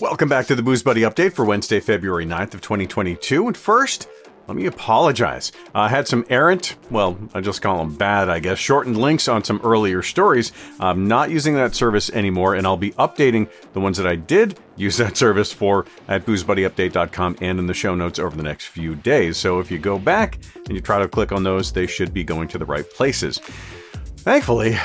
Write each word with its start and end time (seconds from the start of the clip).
Welcome 0.00 0.28
back 0.28 0.46
to 0.46 0.54
the 0.54 0.62
Booze 0.62 0.84
Buddy 0.84 1.00
update 1.00 1.32
for 1.32 1.44
Wednesday, 1.44 1.80
February 1.80 2.24
9th 2.24 2.54
of 2.54 2.60
2022. 2.60 3.48
And 3.48 3.56
first, 3.56 4.08
let 4.46 4.56
me 4.56 4.66
apologize. 4.66 5.50
I 5.74 5.88
had 5.88 6.06
some 6.06 6.24
errant, 6.30 6.76
well, 6.88 7.18
I 7.34 7.40
just 7.40 7.62
call 7.62 7.78
them 7.78 7.96
bad, 7.96 8.30
I 8.30 8.38
guess, 8.38 8.58
shortened 8.58 8.96
links 8.96 9.26
on 9.26 9.42
some 9.42 9.60
earlier 9.64 10.04
stories. 10.04 10.52
I'm 10.78 11.08
not 11.08 11.30
using 11.30 11.54
that 11.56 11.74
service 11.74 12.10
anymore, 12.10 12.54
and 12.54 12.64
I'll 12.64 12.76
be 12.76 12.92
updating 12.92 13.50
the 13.72 13.80
ones 13.80 13.96
that 13.96 14.06
I 14.06 14.14
did 14.14 14.60
use 14.76 14.96
that 14.98 15.16
service 15.16 15.52
for 15.52 15.84
at 16.06 16.24
boozebuddyupdate.com 16.24 17.38
and 17.40 17.58
in 17.58 17.66
the 17.66 17.74
show 17.74 17.96
notes 17.96 18.20
over 18.20 18.36
the 18.36 18.44
next 18.44 18.66
few 18.66 18.94
days. 18.94 19.36
So 19.36 19.58
if 19.58 19.68
you 19.68 19.80
go 19.80 19.98
back 19.98 20.38
and 20.54 20.76
you 20.76 20.80
try 20.80 21.00
to 21.00 21.08
click 21.08 21.32
on 21.32 21.42
those, 21.42 21.72
they 21.72 21.88
should 21.88 22.14
be 22.14 22.22
going 22.22 22.46
to 22.48 22.58
the 22.58 22.66
right 22.66 22.88
places. 22.88 23.38
Thankfully, 24.18 24.76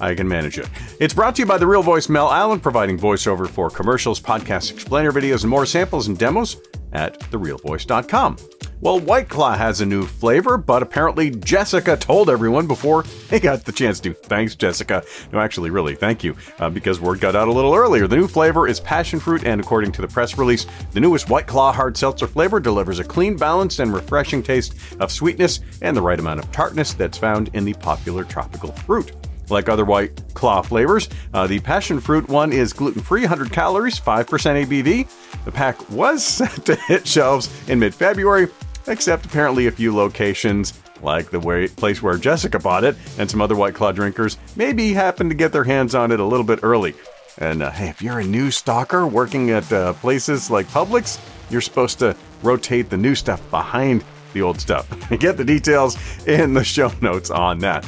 I 0.00 0.14
can 0.14 0.28
manage 0.28 0.58
it. 0.58 0.68
It's 1.00 1.14
brought 1.14 1.36
to 1.36 1.42
you 1.42 1.46
by 1.46 1.58
The 1.58 1.66
Real 1.66 1.82
Voice 1.82 2.08
Mel 2.08 2.30
Allen, 2.30 2.60
providing 2.60 2.98
voiceover 2.98 3.48
for 3.48 3.70
commercials, 3.70 4.20
podcasts, 4.20 4.72
explainer 4.72 5.12
videos, 5.12 5.42
and 5.42 5.50
more 5.50 5.66
samples 5.66 6.08
and 6.08 6.18
demos 6.18 6.56
at 6.92 7.18
therealvoice.com. 7.30 8.36
Well, 8.80 9.00
White 9.00 9.30
Claw 9.30 9.56
has 9.56 9.80
a 9.80 9.86
new 9.86 10.04
flavor, 10.04 10.58
but 10.58 10.82
apparently 10.82 11.30
Jessica 11.30 11.96
told 11.96 12.28
everyone 12.28 12.66
before 12.66 13.04
they 13.30 13.40
got 13.40 13.64
the 13.64 13.72
chance 13.72 13.98
to. 14.00 14.12
Thanks, 14.12 14.54
Jessica. 14.54 15.02
No, 15.32 15.38
actually, 15.38 15.70
really, 15.70 15.94
thank 15.94 16.22
you, 16.22 16.36
uh, 16.58 16.68
because 16.68 17.00
word 17.00 17.18
got 17.20 17.34
out 17.34 17.48
a 17.48 17.52
little 17.52 17.74
earlier. 17.74 18.06
The 18.06 18.16
new 18.16 18.28
flavor 18.28 18.68
is 18.68 18.80
passion 18.80 19.20
fruit, 19.20 19.44
and 19.44 19.58
according 19.60 19.92
to 19.92 20.02
the 20.02 20.08
press 20.08 20.36
release, 20.36 20.66
the 20.92 21.00
newest 21.00 21.30
White 21.30 21.46
Claw 21.46 21.72
hard 21.72 21.96
seltzer 21.96 22.26
flavor 22.26 22.60
delivers 22.60 22.98
a 22.98 23.04
clean, 23.04 23.36
balanced, 23.36 23.78
and 23.78 23.94
refreshing 23.94 24.42
taste 24.42 24.74
of 25.00 25.10
sweetness 25.10 25.60
and 25.80 25.96
the 25.96 26.02
right 26.02 26.20
amount 26.20 26.40
of 26.40 26.52
tartness 26.52 26.92
that's 26.92 27.16
found 27.16 27.48
in 27.54 27.64
the 27.64 27.74
popular 27.74 28.24
tropical 28.24 28.72
fruit. 28.72 29.12
Like 29.50 29.68
other 29.68 29.84
White 29.84 30.22
Claw 30.34 30.62
flavors, 30.62 31.08
uh, 31.32 31.46
the 31.46 31.60
passion 31.60 32.00
fruit 32.00 32.28
one 32.28 32.52
is 32.52 32.72
gluten 32.72 33.02
free, 33.02 33.22
100 33.22 33.52
calories, 33.52 33.98
5% 34.00 34.26
ABV. 34.66 35.44
The 35.44 35.52
pack 35.52 35.90
was 35.90 36.24
set 36.26 36.64
to 36.66 36.76
hit 36.76 37.06
shelves 37.06 37.48
in 37.68 37.78
mid 37.78 37.94
February, 37.94 38.48
except 38.86 39.26
apparently 39.26 39.66
a 39.66 39.70
few 39.70 39.94
locations, 39.94 40.74
like 41.02 41.30
the 41.30 41.40
way, 41.40 41.68
place 41.68 42.02
where 42.02 42.16
Jessica 42.16 42.58
bought 42.58 42.84
it, 42.84 42.96
and 43.18 43.30
some 43.30 43.40
other 43.40 43.56
White 43.56 43.74
Claw 43.74 43.92
drinkers, 43.92 44.38
maybe 44.56 44.92
happened 44.92 45.30
to 45.30 45.36
get 45.36 45.52
their 45.52 45.64
hands 45.64 45.94
on 45.94 46.12
it 46.12 46.20
a 46.20 46.24
little 46.24 46.46
bit 46.46 46.60
early. 46.62 46.94
And 47.38 47.62
uh, 47.62 47.70
hey, 47.70 47.88
if 47.88 48.00
you're 48.00 48.20
a 48.20 48.24
new 48.24 48.50
stalker 48.50 49.06
working 49.06 49.50
at 49.50 49.70
uh, 49.72 49.92
places 49.94 50.50
like 50.50 50.66
Publix, 50.68 51.18
you're 51.50 51.60
supposed 51.60 51.98
to 51.98 52.16
rotate 52.42 52.90
the 52.90 52.96
new 52.96 53.14
stuff 53.14 53.42
behind 53.50 54.04
the 54.32 54.42
old 54.42 54.60
stuff. 54.60 54.88
Get 55.18 55.36
the 55.36 55.44
details 55.44 55.96
in 56.26 56.54
the 56.54 56.64
show 56.64 56.92
notes 57.00 57.30
on 57.30 57.58
that. 57.60 57.86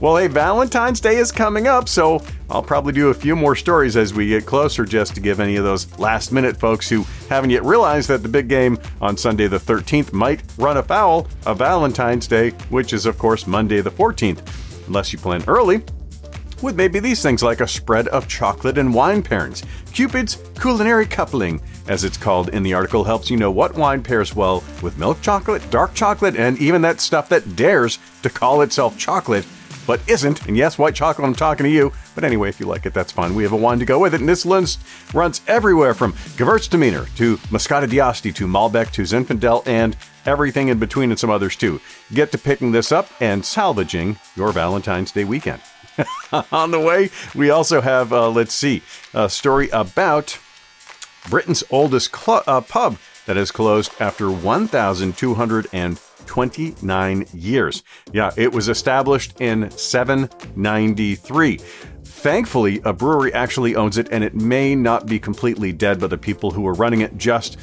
Well, 0.00 0.16
hey, 0.16 0.28
Valentine's 0.28 1.00
Day 1.00 1.16
is 1.16 1.32
coming 1.32 1.66
up, 1.66 1.88
so 1.88 2.22
I'll 2.48 2.62
probably 2.62 2.92
do 2.92 3.08
a 3.08 3.14
few 3.14 3.34
more 3.34 3.56
stories 3.56 3.96
as 3.96 4.14
we 4.14 4.28
get 4.28 4.46
closer 4.46 4.84
just 4.84 5.16
to 5.16 5.20
give 5.20 5.40
any 5.40 5.56
of 5.56 5.64
those 5.64 5.98
last 5.98 6.30
minute 6.30 6.56
folks 6.56 6.88
who 6.88 7.04
haven't 7.28 7.50
yet 7.50 7.64
realized 7.64 8.08
that 8.08 8.22
the 8.22 8.28
big 8.28 8.46
game 8.46 8.78
on 9.00 9.16
Sunday 9.16 9.48
the 9.48 9.58
13th 9.58 10.12
might 10.12 10.44
run 10.56 10.76
afoul 10.76 11.26
of 11.46 11.58
Valentine's 11.58 12.28
Day, 12.28 12.50
which 12.70 12.92
is, 12.92 13.06
of 13.06 13.18
course, 13.18 13.48
Monday 13.48 13.80
the 13.80 13.90
14th. 13.90 14.86
Unless 14.86 15.12
you 15.12 15.18
plan 15.18 15.42
early, 15.48 15.82
with 16.62 16.76
maybe 16.76 17.00
these 17.00 17.20
things 17.20 17.42
like 17.42 17.60
a 17.60 17.66
spread 17.66 18.06
of 18.08 18.28
chocolate 18.28 18.78
and 18.78 18.94
wine 18.94 19.20
pairings. 19.20 19.64
Cupid's 19.92 20.36
culinary 20.60 21.06
coupling, 21.06 21.60
as 21.88 22.04
it's 22.04 22.16
called 22.16 22.50
in 22.50 22.62
the 22.62 22.72
article, 22.72 23.02
helps 23.02 23.30
you 23.30 23.36
know 23.36 23.50
what 23.50 23.74
wine 23.74 24.04
pairs 24.04 24.36
well 24.36 24.62
with 24.80 24.96
milk 24.96 25.20
chocolate, 25.22 25.68
dark 25.70 25.92
chocolate, 25.94 26.36
and 26.36 26.56
even 26.58 26.82
that 26.82 27.00
stuff 27.00 27.28
that 27.28 27.56
dares 27.56 27.98
to 28.22 28.30
call 28.30 28.62
itself 28.62 28.96
chocolate 28.96 29.44
but 29.88 30.06
isn't. 30.06 30.46
And 30.46 30.56
yes, 30.56 30.78
white 30.78 30.94
chocolate, 30.94 31.26
I'm 31.26 31.34
talking 31.34 31.64
to 31.64 31.70
you. 31.70 31.92
But 32.14 32.22
anyway, 32.22 32.50
if 32.50 32.60
you 32.60 32.66
like 32.66 32.84
it, 32.84 32.92
that's 32.92 33.10
fine. 33.10 33.34
We 33.34 33.42
have 33.42 33.52
a 33.52 33.56
wine 33.56 33.78
to 33.78 33.86
go 33.86 33.98
with 33.98 34.12
it. 34.12 34.20
And 34.20 34.28
this 34.28 34.44
list 34.44 34.80
runs 35.14 35.40
everywhere 35.48 35.94
from 35.94 36.12
Gewürztraminer 36.12 37.12
to 37.16 37.38
Moscato 37.48 37.88
d'Asti 37.88 38.30
to 38.34 38.46
Malbec 38.46 38.90
to 38.92 39.02
Zinfandel 39.02 39.66
and 39.66 39.96
everything 40.26 40.68
in 40.68 40.78
between 40.78 41.10
and 41.10 41.18
some 41.18 41.30
others 41.30 41.56
too. 41.56 41.80
Get 42.12 42.30
to 42.32 42.38
picking 42.38 42.72
this 42.72 42.92
up 42.92 43.08
and 43.18 43.42
salvaging 43.42 44.18
your 44.36 44.52
Valentine's 44.52 45.10
Day 45.10 45.24
weekend. 45.24 45.62
On 46.52 46.70
the 46.70 46.80
way, 46.80 47.08
we 47.34 47.48
also 47.48 47.80
have, 47.80 48.12
uh, 48.12 48.28
let's 48.28 48.52
see, 48.52 48.82
a 49.14 49.30
story 49.30 49.70
about 49.70 50.38
Britain's 51.30 51.64
oldest 51.70 52.14
cl- 52.14 52.44
uh, 52.46 52.60
pub 52.60 52.98
that 53.24 53.36
has 53.36 53.50
closed 53.50 53.90
after 53.98 54.26
1,229 56.28 57.26
years. 57.32 57.82
Yeah, 58.12 58.30
it 58.36 58.52
was 58.52 58.68
established 58.68 59.40
in 59.40 59.70
793. 59.70 61.60
Thankfully, 62.18 62.80
a 62.84 62.92
brewery 62.92 63.32
actually 63.32 63.76
owns 63.76 63.96
it, 63.96 64.08
and 64.10 64.24
it 64.24 64.34
may 64.34 64.74
not 64.74 65.06
be 65.06 65.20
completely 65.20 65.72
dead, 65.72 66.00
but 66.00 66.10
the 66.10 66.18
people 66.18 66.50
who 66.50 66.62
were 66.62 66.74
running 66.74 67.02
it 67.02 67.16
just 67.16 67.58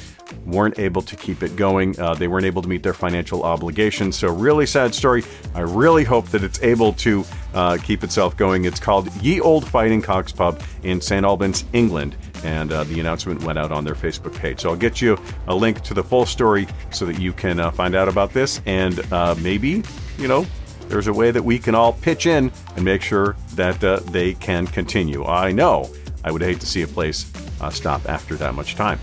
weren't 0.46 0.78
able 0.78 1.02
to 1.02 1.14
keep 1.14 1.42
it 1.42 1.56
going. 1.56 2.00
Uh, 2.00 2.14
they 2.14 2.26
weren't 2.26 2.46
able 2.46 2.62
to 2.62 2.68
meet 2.68 2.82
their 2.82 2.94
financial 2.94 3.42
obligations. 3.42 4.16
So, 4.16 4.32
really 4.32 4.64
sad 4.64 4.94
story. 4.94 5.24
I 5.54 5.60
really 5.60 6.04
hope 6.04 6.28
that 6.28 6.42
it's 6.42 6.58
able 6.62 6.94
to 6.94 7.22
uh, 7.52 7.76
keep 7.76 8.02
itself 8.02 8.34
going. 8.38 8.64
It's 8.64 8.80
called 8.80 9.14
Ye 9.16 9.42
Olde 9.42 9.68
Fighting 9.68 10.00
Cocks 10.00 10.32
Pub 10.32 10.62
in 10.84 11.02
St. 11.02 11.26
Albans, 11.26 11.66
England, 11.74 12.16
and 12.42 12.72
uh, 12.72 12.84
the 12.84 12.98
announcement 12.98 13.42
went 13.42 13.58
out 13.58 13.72
on 13.72 13.84
their 13.84 13.94
Facebook 13.94 14.34
page. 14.36 14.60
So, 14.60 14.70
I'll 14.70 14.76
get 14.76 15.02
you 15.02 15.18
a 15.48 15.54
link 15.54 15.82
to 15.82 15.92
the 15.92 16.02
full 16.02 16.24
story 16.24 16.66
so 16.90 17.04
that 17.04 17.20
you 17.20 17.34
can 17.34 17.60
uh, 17.60 17.70
find 17.72 17.94
out 17.94 18.08
about 18.08 18.32
this 18.32 18.62
and 18.64 19.00
uh, 19.12 19.34
maybe, 19.42 19.82
you 20.16 20.28
know, 20.28 20.46
there's 20.88 21.06
a 21.06 21.12
way 21.12 21.30
that 21.30 21.42
we 21.42 21.58
can 21.58 21.74
all 21.74 21.92
pitch 21.92 22.26
in 22.26 22.50
and 22.76 22.84
make 22.84 23.02
sure 23.02 23.36
that 23.54 23.82
uh, 23.82 24.00
they 24.10 24.34
can 24.34 24.66
continue. 24.66 25.24
I 25.24 25.52
know 25.52 25.90
I 26.24 26.30
would 26.30 26.42
hate 26.42 26.60
to 26.60 26.66
see 26.66 26.82
a 26.82 26.86
place 26.86 27.30
uh, 27.60 27.70
stop 27.70 28.08
after 28.08 28.34
that 28.36 28.54
much 28.54 28.74
time. 28.74 28.98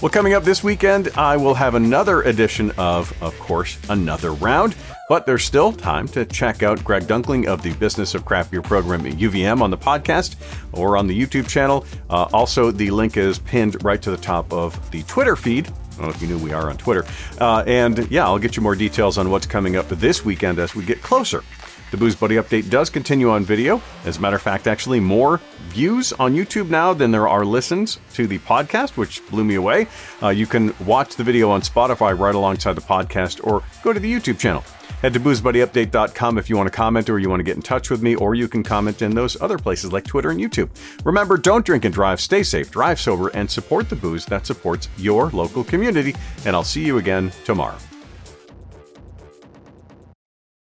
Well, 0.00 0.10
coming 0.10 0.34
up 0.34 0.44
this 0.44 0.62
weekend, 0.62 1.08
I 1.16 1.36
will 1.36 1.54
have 1.54 1.74
another 1.74 2.22
edition 2.22 2.70
of, 2.78 3.12
of 3.20 3.36
course, 3.40 3.78
another 3.88 4.32
round. 4.32 4.76
But 5.08 5.24
there's 5.24 5.42
still 5.42 5.72
time 5.72 6.06
to 6.08 6.26
check 6.26 6.62
out 6.62 6.84
Greg 6.84 7.04
Dunkling 7.04 7.46
of 7.46 7.62
the 7.62 7.72
Business 7.74 8.14
of 8.14 8.26
Craft 8.26 8.50
Beer 8.50 8.60
program 8.60 9.06
at 9.06 9.14
UVM 9.14 9.62
on 9.62 9.70
the 9.70 9.78
podcast 9.78 10.36
or 10.72 10.98
on 10.98 11.06
the 11.06 11.18
YouTube 11.18 11.48
channel. 11.48 11.86
Uh, 12.10 12.28
also, 12.32 12.70
the 12.70 12.90
link 12.90 13.16
is 13.16 13.38
pinned 13.38 13.82
right 13.82 14.00
to 14.02 14.10
the 14.10 14.18
top 14.18 14.52
of 14.52 14.90
the 14.90 15.02
Twitter 15.04 15.34
feed 15.34 15.72
I 15.98 16.02
don't 16.02 16.10
know 16.10 16.14
if 16.14 16.22
you 16.22 16.28
knew 16.28 16.38
we 16.38 16.52
are 16.52 16.70
on 16.70 16.76
Twitter. 16.76 17.04
Uh, 17.40 17.64
and 17.66 18.08
yeah, 18.10 18.24
I'll 18.24 18.38
get 18.38 18.56
you 18.56 18.62
more 18.62 18.76
details 18.76 19.18
on 19.18 19.30
what's 19.30 19.46
coming 19.46 19.76
up 19.76 19.88
this 19.88 20.24
weekend 20.24 20.58
as 20.60 20.74
we 20.74 20.84
get 20.84 21.02
closer. 21.02 21.42
The 21.90 21.96
Booze 21.96 22.14
Buddy 22.14 22.36
update 22.36 22.68
does 22.68 22.90
continue 22.90 23.30
on 23.30 23.44
video. 23.44 23.80
As 24.04 24.18
a 24.18 24.20
matter 24.20 24.36
of 24.36 24.42
fact, 24.42 24.66
actually, 24.66 25.00
more 25.00 25.40
views 25.70 26.12
on 26.12 26.34
YouTube 26.34 26.68
now 26.68 26.92
than 26.92 27.10
there 27.10 27.26
are 27.26 27.44
listens 27.44 27.98
to 28.12 28.26
the 28.26 28.38
podcast, 28.40 28.98
which 28.98 29.26
blew 29.30 29.42
me 29.42 29.54
away. 29.54 29.88
Uh, 30.22 30.28
you 30.28 30.46
can 30.46 30.74
watch 30.84 31.16
the 31.16 31.24
video 31.24 31.50
on 31.50 31.62
Spotify 31.62 32.16
right 32.16 32.34
alongside 32.34 32.74
the 32.74 32.82
podcast 32.82 33.44
or 33.44 33.62
go 33.82 33.92
to 33.92 34.00
the 34.00 34.12
YouTube 34.12 34.38
channel. 34.38 34.62
Head 35.02 35.14
to 35.14 35.20
boozebuddyupdate.com 35.20 36.38
if 36.38 36.50
you 36.50 36.56
want 36.56 36.66
to 36.66 36.76
comment 36.76 37.08
or 37.08 37.18
you 37.18 37.28
want 37.30 37.40
to 37.40 37.44
get 37.44 37.56
in 37.56 37.62
touch 37.62 37.88
with 37.88 38.02
me, 38.02 38.16
or 38.16 38.34
you 38.34 38.48
can 38.48 38.64
comment 38.64 39.00
in 39.00 39.14
those 39.14 39.40
other 39.40 39.58
places 39.58 39.92
like 39.92 40.04
Twitter 40.04 40.30
and 40.30 40.40
YouTube. 40.40 40.70
Remember, 41.04 41.36
don't 41.36 41.64
drink 41.64 41.84
and 41.84 41.94
drive, 41.94 42.20
stay 42.20 42.42
safe, 42.42 42.70
drive 42.70 43.00
sober, 43.00 43.28
and 43.28 43.48
support 43.48 43.88
the 43.88 43.96
booze 43.96 44.26
that 44.26 44.46
supports 44.46 44.88
your 44.96 45.30
local 45.30 45.62
community. 45.62 46.14
And 46.44 46.56
I'll 46.56 46.64
see 46.64 46.84
you 46.84 46.98
again 46.98 47.30
tomorrow. 47.44 47.78